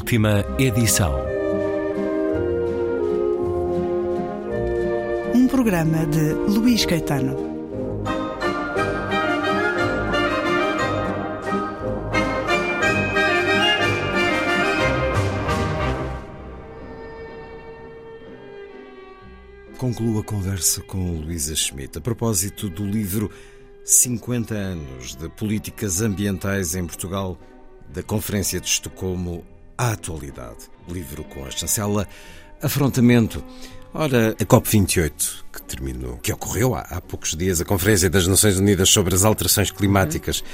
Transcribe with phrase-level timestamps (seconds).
[0.00, 1.14] Última edição.
[5.34, 7.36] Um programa de Luís Caetano.
[19.76, 23.30] Concluo a conversa com Luísa Schmidt a propósito do livro
[23.84, 27.38] 50 anos de políticas ambientais em Portugal,
[27.92, 29.44] da Conferência de Estocolmo
[29.80, 30.58] à atualidade.
[30.86, 32.06] Livro com a chancela
[32.62, 33.42] Afrontamento.
[33.94, 38.58] Ora, a COP28, que terminou, que ocorreu há, há poucos dias, a Conferência das Nações
[38.58, 40.44] Unidas sobre as Alterações Climáticas,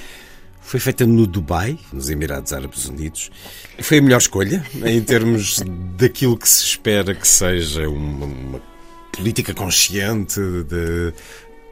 [0.61, 3.33] foi feita no Dubai, nos Emirados Árabes Unidos.
[3.81, 5.61] Foi a melhor escolha, em termos
[5.97, 8.63] daquilo que se espera que seja uma, uma
[9.11, 11.13] política consciente de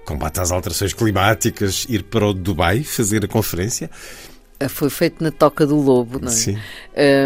[0.04, 3.88] combate às alterações climáticas, ir para o Dubai fazer a conferência.
[4.68, 6.30] Foi feito na Toca do Lobo, não é?
[6.30, 6.58] Sim.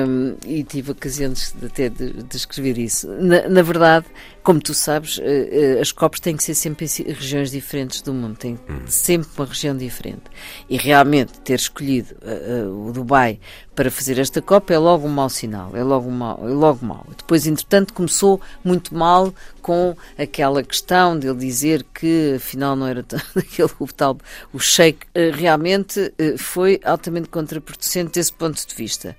[0.08, 3.08] Um, e tive ocasiões de, até de, de escrever isso.
[3.08, 4.06] Na, na, verdade,
[4.48, 8.14] como tu sabes, uh, uh, as COPs têm que ser sempre em regiões diferentes do
[8.14, 8.80] mundo, tem hum.
[8.86, 10.22] sempre uma região diferente.
[10.70, 13.38] E realmente ter escolhido uh, o Dubai
[13.74, 17.04] para fazer esta COP é logo um mau sinal, é logo, mau, é logo mau.
[17.14, 23.04] Depois, entretanto, começou muito mal com aquela questão de ele dizer que afinal não era
[23.36, 24.16] aquele o tal
[24.50, 29.14] o Sheikh, realmente foi altamente contraproducente desse ponto de vista.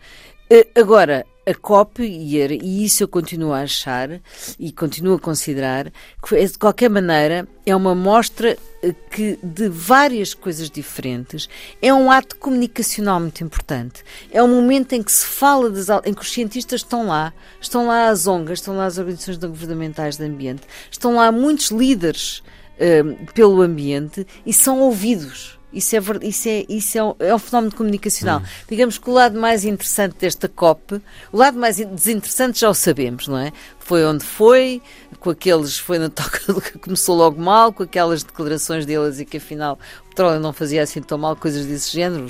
[0.76, 4.22] Agora, a COP, e, isso eu continuo a achar
[4.60, 5.92] e continuo a considerar,
[6.22, 11.50] que de qualquer maneira é uma mostra eh, que de várias coisas diferentes
[11.82, 14.04] é um ato comunicacional muito importante.
[14.32, 17.88] É um momento em que se fala, das, em que os cientistas estão lá, estão
[17.88, 22.44] lá as ONGs, estão lá as organizações governamentais de ambiente, estão lá muitos líderes
[22.78, 25.59] uh, pelo ambiente e são ouvidos.
[25.72, 28.40] Isso é, isso é, isso é, um, é um fenómeno comunicacional.
[28.40, 28.46] Hum.
[28.68, 33.28] Digamos que o lado mais interessante desta COP, o lado mais desinteressante já o sabemos,
[33.28, 33.54] não é?
[33.80, 34.82] Foi onde foi,
[35.20, 39.38] com aqueles, foi na toca que começou logo mal, com aquelas declarações deles e que
[39.38, 42.28] afinal o petróleo não fazia assim tão mal, coisas desse género.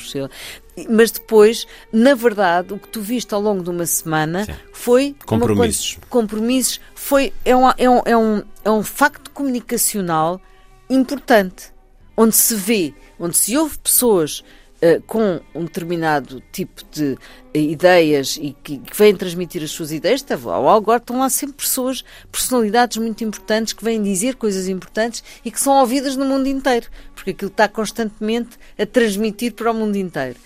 [0.90, 4.54] Mas depois, na verdade, o que tu viste ao longo de uma semana Sim.
[4.74, 5.16] foi.
[5.26, 5.98] Compromissos.
[5.98, 6.80] Uma, compromissos.
[6.94, 10.42] Foi, é, um, é, um, é, um, é um facto comunicacional
[10.90, 11.72] importante,
[12.20, 14.44] onde se vê onde se ouve pessoas
[14.84, 17.18] uh, com um determinado tipo de uh,
[17.58, 21.56] ideias e que, que, vêm transmitir as suas ideias, tá, ao agora estão lá sempre
[21.56, 26.48] pessoas, personalidades muito importantes que vêm dizer coisas importantes e que são ouvidas no mundo
[26.48, 30.38] inteiro, porque aquilo está constantemente a transmitir para o mundo inteiro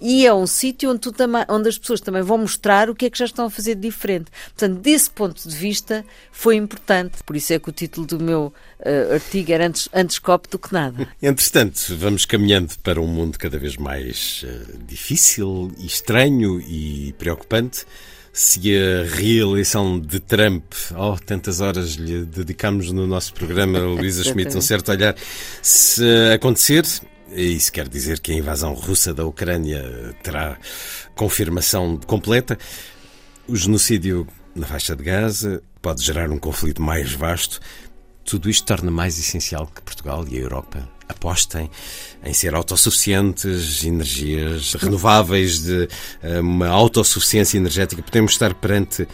[0.00, 1.08] e é um sítio onde,
[1.48, 3.90] onde as pessoas também vão mostrar o que é que já estão a fazer de
[3.90, 4.30] diferente.
[4.56, 7.22] Portanto, desse ponto de vista, foi importante.
[7.24, 10.58] Por isso é que o título do meu uh, artigo era antes, antes COP do
[10.58, 11.08] que nada.
[11.20, 17.84] Entretanto, vamos caminhando para um mundo cada vez mais uh, difícil, estranho e preocupante.
[18.32, 20.62] Se a reeleição de Trump,
[20.96, 25.16] oh, tantas horas lhe dedicamos no nosso programa, Luísa Schmidt, um certo olhar,
[25.60, 26.84] se acontecer,
[27.32, 30.58] isso quer dizer que a invasão russa da Ucrânia terá
[31.14, 32.58] confirmação completa.
[33.46, 37.60] O genocídio na faixa de Gaza pode gerar um conflito mais vasto.
[38.24, 41.70] Tudo isto torna mais essencial que Portugal e a Europa apostem
[42.24, 45.88] em ser autossuficientes, energias renováveis, de
[46.22, 48.02] eh, uma autossuficiência energética.
[48.02, 49.08] Podemos estar perante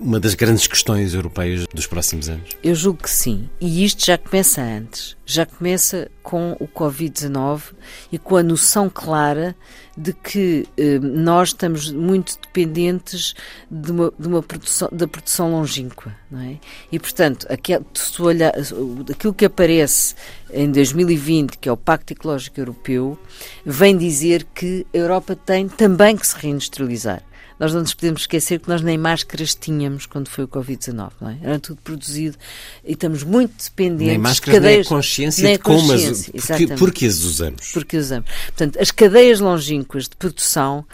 [0.00, 2.50] uma das grandes questões europeias dos próximos anos?
[2.62, 3.48] Eu julgo que sim.
[3.60, 5.16] E isto já começa antes.
[5.24, 7.74] Já começa com o Covid-19
[8.12, 9.56] e com a noção clara
[9.96, 13.34] de que eh, nós estamos muito dependentes
[13.70, 16.14] de uma, de uma produção, da produção longínqua.
[16.30, 16.58] Não é?
[16.92, 17.84] E, portanto, aquel,
[18.20, 18.52] olhar,
[19.10, 20.14] aquilo que aparece
[20.52, 23.18] em 2020, que é o Pacto Ecológico Europeu,
[23.64, 27.22] vem dizer que a Europa tem também que se reindustrializar
[27.58, 31.30] nós não nos podemos esquecer que nós nem máscaras tínhamos quando foi o Covid-19, não
[31.30, 31.38] é?
[31.42, 32.36] Era tudo produzido
[32.84, 34.08] e estamos muito dependentes.
[34.08, 37.72] Nem máscaras, cadeias, nem a consciência nem a de como, mas porque, porque as usamos.
[37.72, 38.30] Porque usamos.
[38.46, 40.84] Portanto, as cadeias longínquas de produção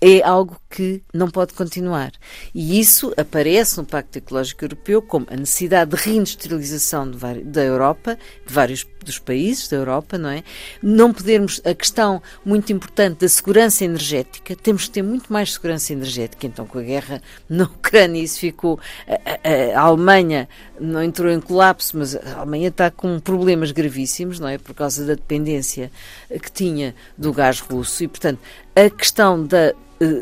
[0.00, 2.12] é algo que não pode continuar.
[2.54, 8.16] E isso aparece no Pacto Ecológico Europeu como a necessidade de reindustrialização de da Europa,
[8.46, 10.44] de vários dos países da Europa, não é?
[10.82, 15.92] Não podermos, a questão muito importante da segurança energética, temos que ter muito mais segurança
[15.92, 16.46] energética.
[16.46, 18.78] Então, com a guerra na Ucrânia, isso ficou.
[19.06, 20.48] A, a, a Alemanha
[20.80, 24.58] não entrou em colapso, mas a Alemanha está com problemas gravíssimos, não é?
[24.58, 25.90] Por causa da dependência
[26.30, 28.40] que tinha do gás russo e, portanto,
[28.76, 29.74] a questão da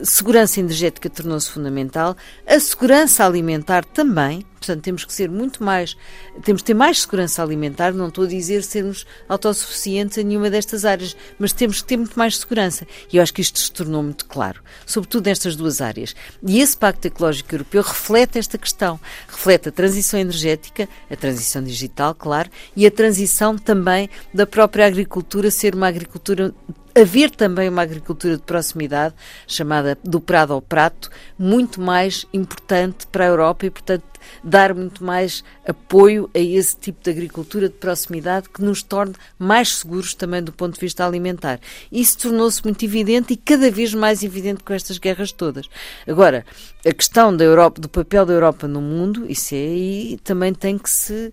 [0.05, 5.97] segurança energética tornou-se fundamental, a segurança alimentar também, portanto temos que ser muito mais,
[6.43, 10.85] temos que ter mais segurança alimentar, não estou a dizer sermos autossuficientes em nenhuma destas
[10.85, 12.87] áreas, mas temos que ter muito mais segurança.
[13.13, 16.17] E eu acho que isto se tornou muito claro, sobretudo nestas duas áreas.
[16.43, 18.99] E esse Pacto Ecológico Europeu reflete esta questão,
[19.29, 25.51] reflete a transição energética, a transição digital, claro, e a transição também da própria agricultura
[25.51, 26.55] ser uma agricultura
[26.97, 29.15] haver também uma agricultura de proximidade,
[29.47, 34.05] chamada do prado ao prato, muito mais importante para a Europa e, portanto,
[34.43, 39.77] dar muito mais apoio a esse tipo de agricultura de proximidade que nos torne mais
[39.77, 41.61] seguros também do ponto de vista alimentar.
[41.93, 45.69] Isso tornou-se muito evidente e cada vez mais evidente com estas guerras todas.
[46.07, 46.45] Agora,
[46.85, 50.79] a questão da Europa, do papel da Europa no mundo, isso é aí também tem
[50.79, 51.33] que se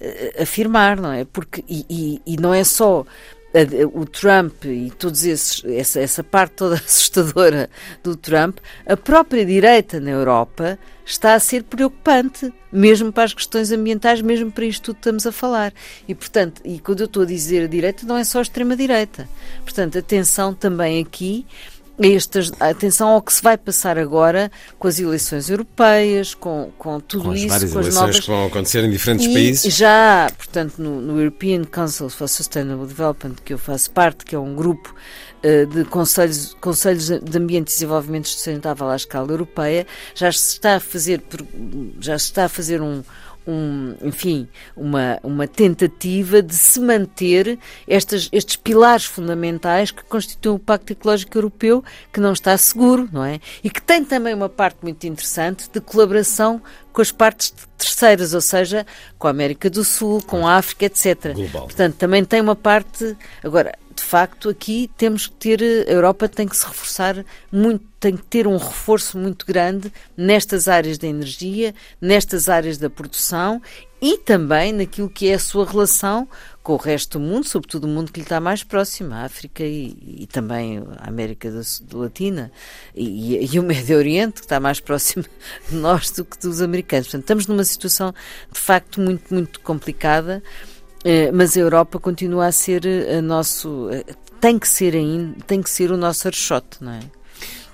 [0.00, 1.24] uh, afirmar, não é?
[1.24, 3.04] Porque, e, e, e não é só
[3.92, 7.70] o Trump e todos esses, essa, essa parte toda assustadora
[8.02, 13.70] do Trump, a própria direita na Europa está a ser preocupante, mesmo para as questões
[13.70, 15.72] ambientais, mesmo para isto tudo que estamos a falar.
[16.08, 19.28] E, portanto, e quando eu estou a dizer a direita, não é só a extrema-direita.
[19.62, 21.46] Portanto, atenção também aqui
[21.98, 27.24] estas, atenção ao que se vai passar agora com as eleições europeias, com, com tudo
[27.24, 27.46] com isso.
[27.46, 28.20] As várias com as eleições novas...
[28.20, 29.74] que vão acontecer em diferentes e países.
[29.74, 34.38] Já, portanto, no, no, European Council for Sustainable Development, que eu faço parte, que é
[34.38, 34.94] um grupo
[35.44, 40.76] uh, de conselhos, conselhos de Ambiente e Desenvolvimento Sustentável à escala europeia, já se está
[40.76, 41.22] a fazer,
[42.00, 43.02] já se está a fazer um
[43.46, 50.58] um, enfim, uma, uma tentativa de se manter estas, estes pilares fundamentais que constituem o
[50.58, 53.40] Pacto Ecológico Europeu, que não está seguro, não é?
[53.62, 56.60] E que tem também uma parte muito interessante de colaboração
[56.92, 58.86] com as partes terceiras, ou seja,
[59.18, 61.32] com a América do Sul, com a África, etc.
[61.34, 61.64] Global.
[61.64, 63.16] Portanto, também tem uma parte.
[63.42, 63.74] Agora,
[64.04, 68.46] facto, aqui temos que ter, a Europa tem que se reforçar muito, tem que ter
[68.46, 73.60] um reforço muito grande nestas áreas da energia, nestas áreas da produção
[74.00, 76.28] e também naquilo que é a sua relação
[76.62, 79.64] com o resto do mundo, sobretudo o mundo que lhe está mais próximo, a África
[79.64, 82.52] e, e também a América do, do Latina
[82.94, 85.24] e, e, o Médio Oriente, que está mais próximo
[85.68, 87.06] de nós do que dos americanos.
[87.06, 88.14] Portanto, estamos numa situação
[88.52, 90.42] de facto muito, muito complicada.
[91.04, 94.04] Eh, mas a Europa continua a ser a nosso eh,
[94.40, 97.00] tem que ser ainda tem que ser o nosso archote, não é?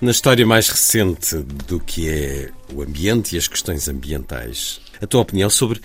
[0.01, 5.21] Na história mais recente do que é o ambiente e as questões ambientais, a tua
[5.21, 5.79] opinião sobre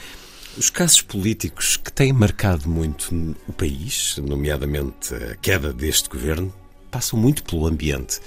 [0.56, 3.14] os casos políticos que têm marcado muito
[3.46, 6.52] o país, nomeadamente a queda deste governo,
[6.90, 8.20] passam muito pelo ambiente.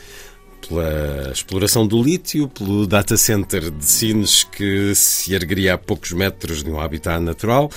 [0.67, 6.63] Pela exploração do lítio, pelo data center de Sines que se ergueria a poucos metros
[6.63, 7.71] de um habitat natural,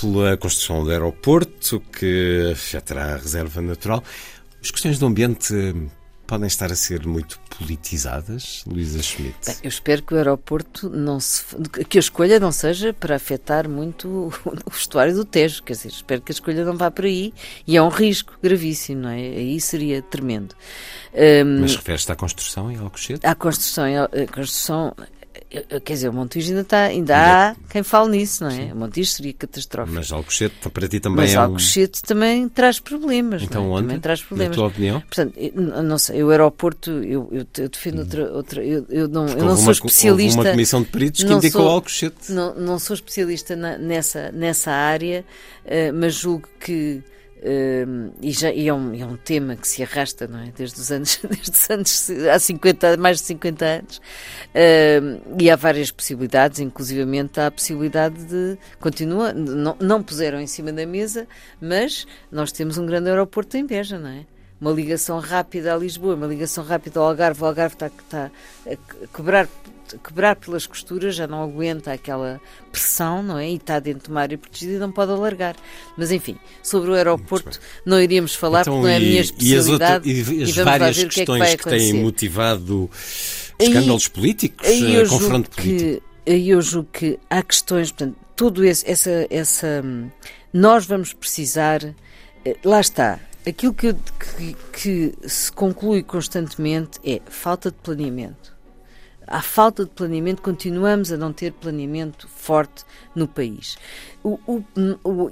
[0.00, 4.02] pela construção do aeroporto, que afetará a reserva natural.
[4.62, 5.54] As questões do ambiente
[6.26, 9.36] podem estar a ser muito politizadas, Luísa Schmidt?
[9.46, 11.44] Bem, eu espero que o aeroporto não se.
[11.88, 16.20] que a escolha não seja para afetar muito o estuário do Tejo, quer dizer, espero
[16.20, 17.32] que a escolha não vá por aí
[17.66, 19.20] e é um risco gravíssimo, não é?
[19.20, 20.54] Aí seria tremendo.
[21.14, 23.26] Um, Mas refere-se à construção em Alcochete?
[23.26, 24.94] À construção, a construção
[25.48, 28.54] Quer dizer, o Montijo ainda, está, ainda há quem fale nisso, não é?
[28.54, 28.72] Sim.
[28.72, 29.96] O Montijo seria catastrófico.
[29.96, 32.06] Mas Alcochete para ti também Mas é Alcochete um...
[32.06, 33.42] também traz problemas.
[33.42, 33.68] Então é?
[33.68, 33.82] onde?
[33.82, 34.56] Também traz problemas.
[34.56, 35.00] Na tua opinião?
[35.00, 38.32] Portanto, eu, não sei, o aeroporto, eu, eu, eu defendo outra...
[38.32, 40.40] outra eu, eu não, eu não sou especialista...
[40.40, 42.32] uma comissão de peritos que indicou sou, Alcochete.
[42.32, 45.24] Não, não sou especialista na, nessa, nessa área,
[45.64, 47.02] uh, mas julgo que
[47.46, 50.50] Uh, e, já, e é, um, é, um, tema que se arrasta não é?
[50.56, 55.54] desde os anos, desde os anos há 50, mais de 50 anos uh, e há
[55.54, 61.28] várias possibilidades, inclusivamente há a possibilidade de continua, não, não puseram em cima da mesa,
[61.60, 64.26] mas nós temos um grande aeroporto em Beja, não é?
[64.60, 68.30] Uma ligação rápida a Lisboa, uma ligação rápida ao Algarve, o Algarve está, está
[68.66, 69.46] a quebrar
[70.02, 72.40] quebrar pelas costuras, já não aguenta aquela
[72.70, 73.50] pressão, não é?
[73.50, 75.56] E está dentro de uma área protegida e não pode alargar.
[75.96, 80.08] Mas enfim, sobre o aeroporto não iríamos falar então, porque não é a minha especialidade.
[80.08, 82.90] E as, outras, e as várias questões que, é que, que, têm motivado
[83.58, 86.02] escândalos políticos, eu confronto político.
[86.24, 89.84] Que, aí eu julgo que há questões, portanto, tudo esse, essa, essa.
[90.52, 91.82] Nós vamos precisar.
[92.44, 93.20] Eh, lá está.
[93.46, 98.55] Aquilo que, que, que se conclui constantemente é falta de planeamento
[99.26, 103.76] Há falta de planeamento, continuamos a não ter planeamento forte no país.
[104.22, 104.64] O, o,
[105.04, 105.30] o,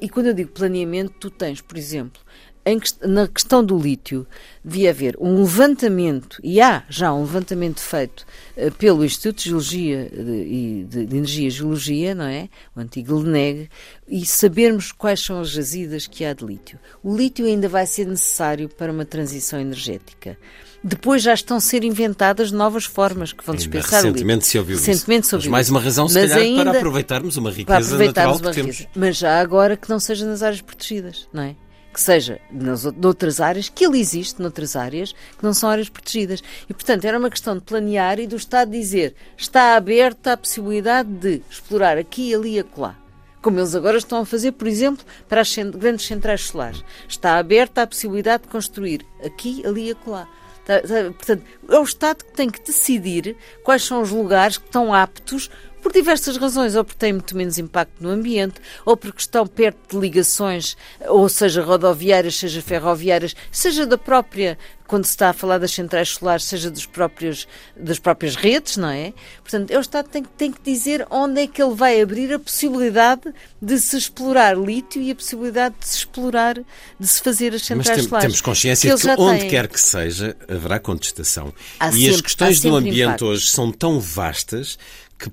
[0.00, 2.20] e quando eu digo planeamento, tu tens, por exemplo,
[2.66, 4.26] em, na questão do lítio,
[4.64, 10.10] devia haver um levantamento, e há já um levantamento feito uh, pelo Instituto de Geologia
[10.12, 12.48] e de, de, de, Energia e Geologia, não é?
[12.74, 13.70] O antigo LNEG,
[14.08, 16.76] e sabermos quais são as jazidas que há de lítio.
[17.04, 20.36] O lítio ainda vai ser necessário para uma transição energética
[20.84, 24.50] Depois já estão a ser inventadas novas formas que vão Ainda dispensar o recentemente lítio.
[24.50, 25.28] se ouviu recentemente isso.
[25.30, 28.34] se ouviu Mas mais uma razão, se Mas calhar, ainda- para aproveitarmos uma riqueza aproveitarmos
[28.40, 28.76] natural que uma temos.
[28.78, 28.88] riqueza.
[28.98, 31.56] Mas já agora que não seja nas áreas protegidas, não é?
[31.92, 35.88] Que seja nas, ou- noutras áreas, que ele existe noutras áreas, que não são áreas
[35.88, 36.42] protegidas.
[36.68, 41.08] E, portanto, era uma questão de planear e do Estado dizer está aberta a possibilidade
[41.08, 42.94] de explorar aqui, ali e acolá.
[43.40, 46.84] Como eles agora estão a fazer, por exemplo, para as grandes centrais solares.
[47.08, 50.28] Está aberta a possibilidade de construir aqui, ali e acolá.
[50.66, 54.66] Tá- tá- Portanto, é o Estado que tem que decidir quais são os lugares que
[54.66, 55.48] estão aptos
[55.86, 59.78] por diversas razões, ou porque têm muito menos impacto no ambiente, ou porque estão perto
[59.94, 60.76] de ligações,
[61.06, 66.08] ou seja rodoviárias, seja ferroviárias, seja da própria, quando se está a falar das centrais
[66.08, 69.12] solares, seja dos próprios, das próprias redes, não é?
[69.42, 72.00] Portanto, é o Estado que tem, que- tem que dizer onde é que ele vai
[72.00, 73.22] abrir a possibilidade
[73.62, 76.54] de se explorar lítio e a possibilidade de se explorar,
[76.98, 78.24] de se fazer as Mas centrais tem- solares.
[78.26, 79.50] temos consciência que já onde têm.
[79.50, 81.54] quer que seja haverá contestação.
[81.78, 83.28] Há e as sempre- questões há do ambiente impactos.
[83.28, 84.76] hoje são tão vastas
[85.18, 85.30] que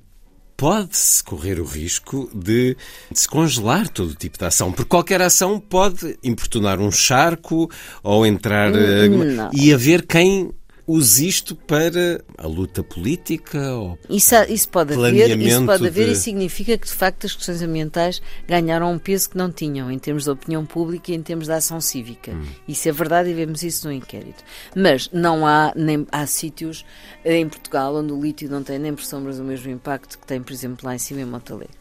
[0.56, 2.76] pode-se correr o risco de
[3.12, 4.72] se congelar todo o tipo de ação.
[4.72, 7.70] Porque qualquer ação pode importunar um charco
[8.02, 8.74] ou entrar...
[8.74, 9.50] eh, não.
[9.52, 10.52] E haver quem
[10.86, 16.12] use isto para a luta política ou Isso, isso pode haver, isso pode haver de-
[16.12, 19.98] e significa que de facto as questões ambientais ganharam um peso que não tinham em
[19.98, 22.32] termos de opinião pública e em termos de ação cívica.
[22.32, 22.44] Hum.
[22.68, 24.44] Isso é verdade e vemos isso no inquérito.
[24.76, 26.84] Mas não há nem há sítios
[27.24, 30.26] eh, em Portugal onde o lítio não tem nem por sombras o mesmo impacto que
[30.26, 31.74] tem, por exemplo, lá em cima em Montalegre.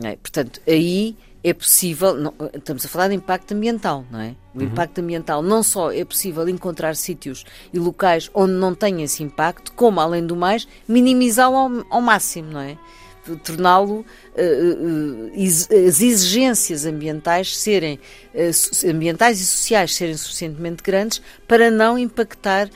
[0.00, 0.14] É?
[0.14, 4.34] Portanto, aí é possível, não- estamos a falar de impacto ambiental, não é?
[4.54, 9.22] O impacto ambiental não só é possível encontrar sítios e locais onde não tem esse
[9.22, 12.76] impacto, como, além do mais, minimizá-lo ao, ao máximo, não é?
[13.44, 14.74] Torná-lo, eh,
[15.34, 18.00] ex- as exigências ambientais serem,
[18.54, 22.70] so- ambientais e sociais serem suficientemente grandes para não impactar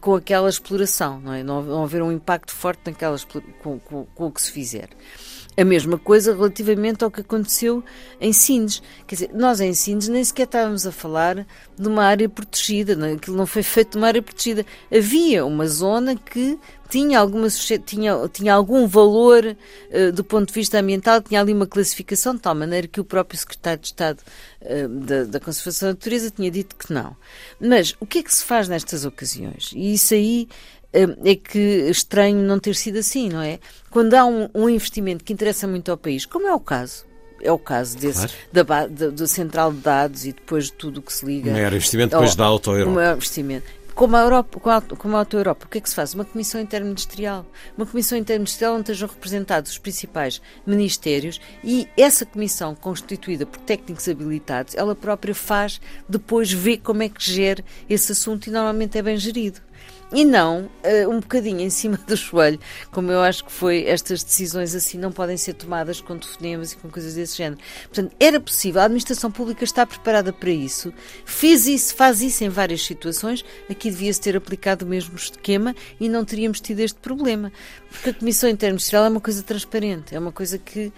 [0.00, 1.42] com aquela exploração, não é?
[1.44, 3.16] Não, não haver um impacto forte naquela,
[3.62, 4.88] com, com, com o que se fizer.
[5.54, 7.84] A mesma coisa relativamente ao que aconteceu
[8.18, 8.82] em Sines.
[9.06, 11.46] Quer dizer, nós em Sines nem sequer estávamos a falar
[11.78, 13.12] de uma área protegida, não é?
[13.12, 14.64] aquilo não foi feito numa área protegida.
[14.90, 17.48] Havia uma zona que tinha, alguma,
[17.84, 19.56] tinha, tinha algum valor
[19.90, 23.04] eh, do ponto de vista ambiental, tinha ali uma classificação, de tal maneira que o
[23.04, 24.22] próprio secretário de Estado
[24.60, 27.16] eh, da, da Conservação da Natureza tinha dito que não.
[27.60, 29.70] Mas o que é que se faz nestas ocasiões?
[29.74, 30.48] E isso aí
[30.92, 31.58] é que
[31.90, 33.58] estranho não ter sido assim, não é?
[33.90, 37.06] Quando há um, um investimento que interessa muito ao país, como é o caso,
[37.40, 38.32] é o caso desse, Claro.
[38.52, 41.50] da, da, da central de dados e depois de tudo o que se liga.
[41.50, 43.66] o maior investimento depois Oh, da Auto O maior investimento.
[43.94, 46.14] Como a, Europa, como, a, como a Auto Europa, o que é que se faz?
[46.14, 47.44] Uma comissão interministerial.
[47.76, 54.08] Uma comissão interministerial onde estejam representados os principais ministérios e essa comissão, constituída por técnicos
[54.08, 59.02] habilitados, ela própria faz, depois vê como é que gera esse assunto e normalmente é
[59.02, 59.60] bem gerido.
[60.14, 64.22] E não eh, um bocadinho em cima do joelho, como eu acho que foi, estas
[64.22, 67.60] decisões assim não podem ser tomadas com telefonemas e com coisas desse género.
[67.84, 70.92] Portanto, era possível, a administração pública está preparada para isso,
[71.24, 76.08] fez isso, faz isso em várias situações, aqui devia-se ter aplicado o mesmo esquema e
[76.10, 77.50] não teríamos tido este problema.
[77.90, 80.92] Porque a Comissão Interministerial é uma coisa transparente, é uma coisa que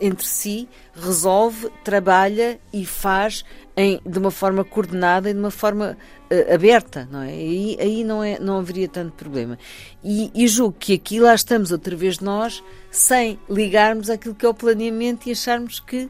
[0.00, 3.44] entre si resolve, trabalha e faz
[3.76, 5.96] em- de uma forma coordenada e de uma forma
[6.30, 7.28] eh, aberta, não é?
[7.28, 9.58] Aí, aí não, é, não haveria tanto problema.
[10.02, 14.48] E, e julgo que aqui lá estamos outra vez nós, sem ligarmos àquilo que é
[14.48, 16.08] o planeamento e acharmos que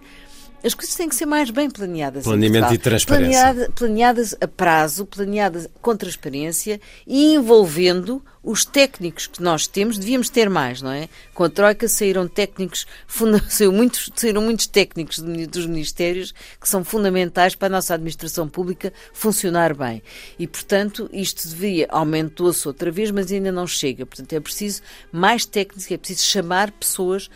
[0.64, 2.24] as coisas têm que ser mais bem planeadas.
[2.24, 3.42] Planeamento e transparência.
[3.42, 10.28] Planeada- planeadas a prazo, planeadas com transparência e envolvendo os técnicos que nós temos, devíamos
[10.28, 11.08] ter mais, não é?
[11.32, 12.86] Com a Troika saíram técnicos,
[13.72, 19.74] muitos, saíram muitos técnicos dos ministérios que são fundamentais para a nossa administração pública funcionar
[19.74, 20.02] bem.
[20.38, 24.04] E, portanto, isto deveria, aumentou-se outra vez, mas ainda não chega.
[24.04, 27.30] Portanto, é preciso mais técnicos, é preciso chamar pessoas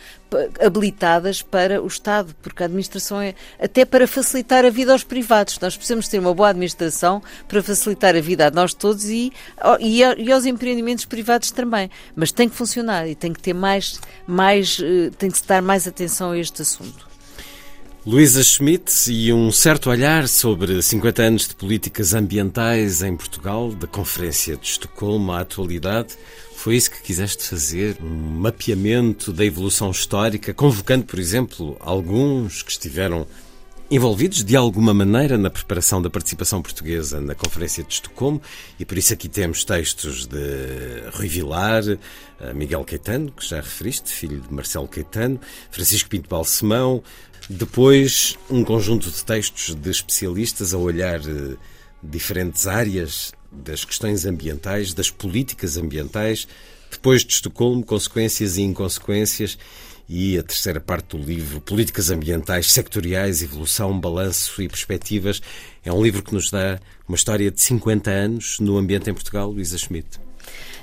[0.63, 5.59] habilitadas para o Estado, porque a administração é até para facilitar a vida aos privados.
[5.59, 9.33] Nós precisamos ter uma boa administração para facilitar a vida a nós todos e,
[9.79, 11.89] e aos empreendimentos privados também.
[12.15, 15.87] Mas tem que funcionar e tem que ter mais, mais eh, tem que dar mais
[15.87, 17.07] atenção a este assunto.
[18.05, 23.85] Luísa Schmidt e um certo olhar sobre 50 anos de políticas ambientais em Portugal, da
[23.85, 26.15] Conferência de Estocolmo à atualidade.
[26.55, 27.97] Foi isso que quiseste fazer?
[28.01, 33.27] Um mapeamento da evolução histórica, convocando, por exemplo, alguns que estiveram
[33.91, 38.39] envolvidos de alguma maneira na preparação da participação portuguesa na Conferência de Estocolmo,
[38.79, 40.37] e por isso aqui temos textos de
[41.13, 45.39] Rui Vilar, eh, Miguel Caetano, que já referiste, filho de Marcelo Caetano,
[45.71, 47.01] Francisco Pinto Balsemão,
[47.49, 51.55] depois um conjunto de textos de especialistas a olhar eh,
[52.03, 56.47] diferentes áreas das questões ambientais, das políticas ambientais,
[56.91, 59.57] depois de Estocolmo, consequências e inconsequências,
[60.09, 65.39] e a terceira parte do livro, Políticas Ambientais Sectoriais, Evolução, Balanço e Perspectivas,
[65.85, 69.51] é um livro que nos dá uma história de 50 anos no ambiente em Portugal,
[69.51, 70.19] Luísa Schmidt.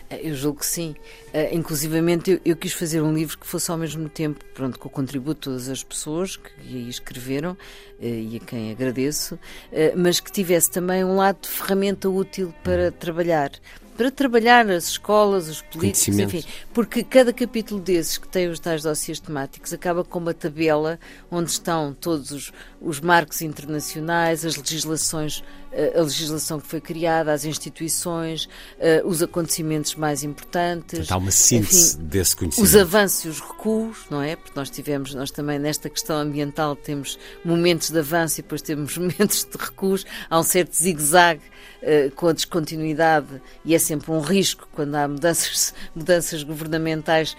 [0.08, 0.94] Eu julgo que sim.
[1.34, 4.86] Uh, inclusivamente, eu, eu, quis fazer um livro que fosse ao mesmo tempo, pronto, com
[4.86, 7.56] o contributo de todas as pessoas que aí escreveram uh,
[8.00, 9.38] e a quem agradeço, uh,
[9.96, 13.50] mas que tivesse também um lado de ferramenta útil para trabalhar
[13.96, 18.82] para trabalhar as escolas, os políticos, enfim, porque cada capítulo desses que tem os tais
[18.82, 20.98] dossiês temáticos acaba com uma tabela
[21.30, 27.32] onde estão todos os, os marcos internacionais, as legislações, eh, a legislação que foi criada,
[27.32, 28.48] as instituições,
[28.78, 31.12] eh, os acontecimentos mais importantes.
[31.12, 32.66] Há uma síntese enfim, desse conhecimento.
[32.66, 34.36] Os avanços e os recuos, não é?
[34.36, 38.96] Porque nós tivemos, nós também nesta questão ambiental temos momentos de avanço e depois temos
[38.98, 40.06] momentos de recuos.
[40.30, 41.42] Há um certo zigue-zague
[41.82, 47.36] uh, com a descontinuidade e é sempre um risco quando há mudanças, mudanças governamentais,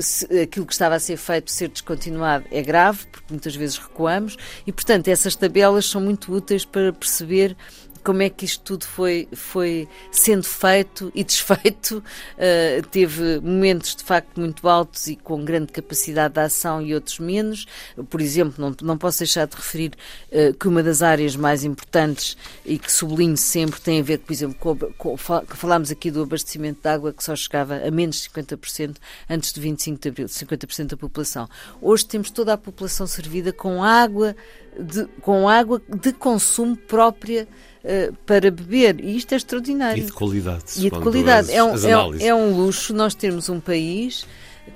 [0.00, 4.36] se, aquilo que estava a ser feito ser descontinuado é grave, porque muitas vezes recuamos
[4.66, 7.56] e, portanto, essas tabelas são muito úteis para perceber
[8.04, 11.98] como é que isto tudo foi, foi sendo feito e desfeito.
[12.34, 17.18] Uh, teve momentos de facto muito altos e com grande capacidade de ação e outros
[17.18, 17.66] menos.
[18.10, 19.92] Por exemplo, não, não posso deixar de referir
[20.30, 24.32] uh, que uma das áreas mais importantes e que sublinho sempre tem a ver, por
[24.32, 28.28] exemplo, com, com falámos aqui do abastecimento de água que só chegava a menos de
[28.28, 28.96] 50%
[29.30, 31.48] antes de 25 de abril, 50% da população.
[31.80, 34.36] Hoje temos toda a população servida com água
[34.78, 37.48] de, com água de consumo própria
[37.84, 39.00] uh, para beber.
[39.00, 40.02] E isto é extraordinário.
[40.02, 40.64] E de qualidade.
[40.76, 41.48] E de qualidade.
[41.48, 44.26] As, é, um, é, é um luxo nós termos um país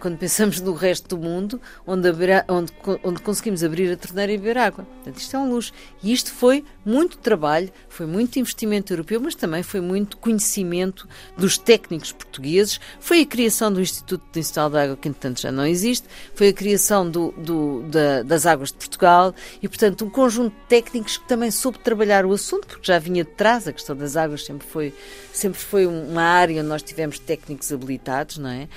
[0.01, 2.09] quando pensamos no resto do mundo, onde,
[2.49, 4.85] onde, onde conseguimos abrir a torneira e beber água.
[4.85, 5.73] Portanto, isto é um luxo.
[6.03, 11.59] E isto foi muito trabalho, foi muito investimento europeu, mas também foi muito conhecimento dos
[11.59, 12.81] técnicos portugueses.
[13.01, 16.49] Foi a criação do Instituto de Nacional da Água, que entretanto já não existe, foi
[16.49, 21.17] a criação do, do, da, das Águas de Portugal e, portanto, um conjunto de técnicos
[21.17, 24.45] que também soube trabalhar o assunto, porque já vinha de trás, a questão das águas
[24.45, 24.95] sempre foi,
[25.33, 28.69] sempre foi uma área onde nós tivemos técnicos habilitados, não é?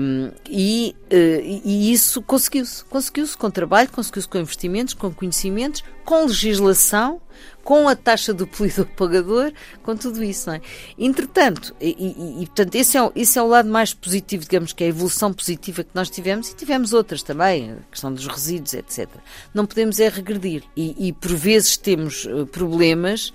[0.00, 2.84] Um, e, uh, e isso conseguiu-se.
[2.84, 7.20] Conseguiu-se com trabalho, conseguiu-se com investimentos, com conhecimentos, com legislação,
[7.64, 10.48] com a taxa do poluidor-pagador, com tudo isso.
[10.48, 10.60] Não é?
[10.98, 14.84] Entretanto, e, e, portanto, esse é, o, esse é o lado mais positivo, digamos que
[14.84, 18.74] é a evolução positiva que nós tivemos, e tivemos outras também, a questão dos resíduos,
[18.74, 19.08] etc.
[19.52, 20.62] Não podemos é regredir.
[20.76, 23.32] E, e por vezes temos uh, problemas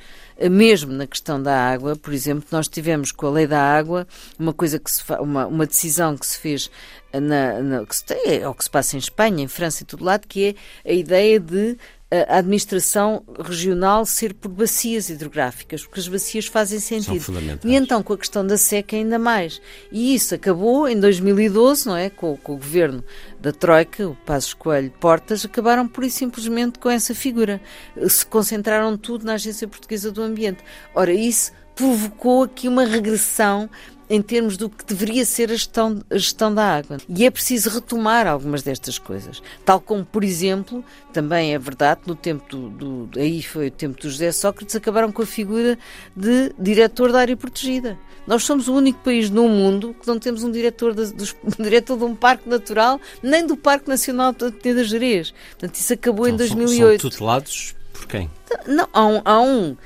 [0.49, 4.07] mesmo na questão da água, por exemplo, nós tivemos com a lei da água
[4.39, 6.71] uma coisa que se uma, uma decisão que se fez
[7.13, 9.85] na, na que se tem, é o que se passa em Espanha, em França e
[9.85, 11.77] todo lado, que é a ideia de
[12.11, 17.23] a administração regional ser por bacias hidrográficas, porque as bacias fazem sentido.
[17.63, 19.61] E então, com a questão da seca, ainda mais.
[19.89, 22.09] E isso acabou em 2012, não é?
[22.09, 23.01] Com, com o governo
[23.39, 27.61] da Troika, o Passos Coelho Portas, acabaram por e simplesmente com essa figura.
[28.07, 30.61] Se concentraram tudo na Agência Portuguesa do Ambiente.
[30.93, 33.69] Ora, isso provocou aqui uma regressão
[34.11, 36.97] em termos do que deveria ser a gestão, a gestão da água.
[37.07, 39.41] E é preciso retomar algumas destas coisas.
[39.63, 44.01] Tal como, por exemplo, também é verdade, no tempo do, do aí foi o tempo
[44.01, 45.79] do José Sócrates, acabaram com a figura
[46.13, 47.97] de diretor da área protegida.
[48.27, 51.63] Nós somos o único país no mundo que não temos um diretor de, dos, um
[51.63, 55.33] diretor de um parque natural, nem do Parque Nacional de das Jerez.
[55.51, 57.01] Portanto, isso acabou então, em 2008.
[57.01, 58.29] São, são tutelados por quem?
[58.67, 59.77] Não, há um, há um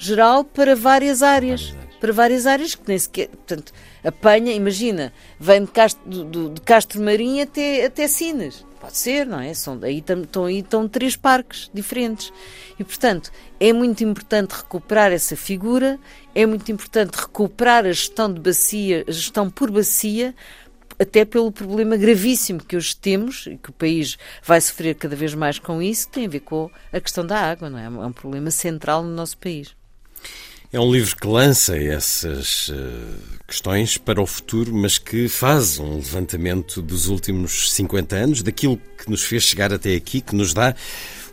[0.00, 1.74] diretor-geral para várias áreas.
[2.00, 3.28] Para várias áreas que nem sequer.
[3.28, 8.64] Portanto, apanha, imagina, vem de Castro, do, de Castro Marinho até, até Sines.
[8.80, 9.52] Pode ser, não é?
[9.52, 12.32] São, aí estão aí estão três parques diferentes.
[12.78, 15.98] E, portanto, é muito importante recuperar essa figura,
[16.34, 20.34] é muito importante recuperar a gestão de bacia, a gestão por bacia,
[20.98, 25.34] até pelo problema gravíssimo que hoje temos e que o país vai sofrer cada vez
[25.34, 27.84] mais com isso, que tem a ver com a questão da água, não é?
[27.84, 29.78] É um problema central no nosso país.
[30.72, 32.74] É um livro que lança essas uh,
[33.44, 39.10] questões para o futuro, mas que faz um levantamento dos últimos 50 anos, daquilo que
[39.10, 40.72] nos fez chegar até aqui, que nos dá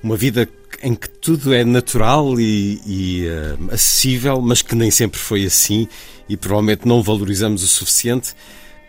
[0.02, 0.50] uma vida
[0.82, 5.88] em que tudo é natural e, e uh, acessível, mas que nem sempre foi assim
[6.28, 8.34] e provavelmente não valorizamos o suficiente.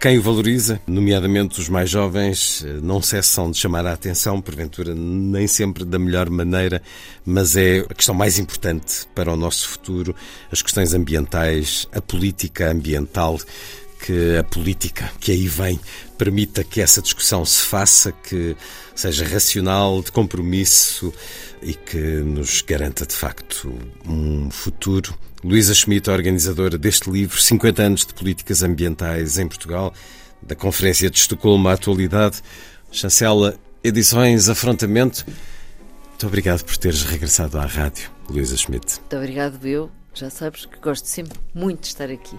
[0.00, 5.48] Quem o valoriza, nomeadamente os mais jovens, não cessam de chamar a atenção, porventura nem
[5.48, 6.80] sempre da melhor maneira,
[7.26, 10.14] mas é a questão mais importante para o nosso futuro,
[10.52, 13.40] as questões ambientais, a política ambiental,
[14.06, 15.80] que a política que aí vem
[16.16, 18.56] permita que essa discussão se faça, que
[18.94, 21.12] seja racional, de compromisso
[21.60, 25.12] e que nos garanta de facto um futuro
[25.44, 29.94] Luísa Schmidt, organizadora deste livro, 50 anos de políticas ambientais em Portugal,
[30.42, 32.42] da Conferência de Estocolmo à Atualidade,
[32.90, 35.24] chancela Edições Afrontamento.
[36.08, 38.98] Muito obrigado por teres regressado à rádio, Luísa Schmidt.
[38.98, 39.90] Muito obrigado, eu.
[40.12, 42.36] Já sabes que gosto sempre muito de estar aqui.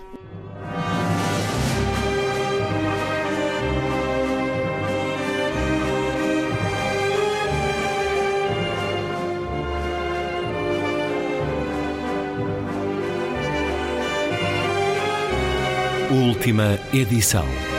[16.12, 17.79] Última edição.